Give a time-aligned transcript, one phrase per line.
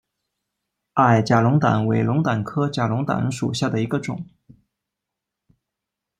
[0.93, 4.25] 矮假龙胆为龙胆科假龙胆属下的一个种。